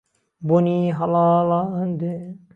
[0.47, 2.15] بۆنی هەڵاڵان دێ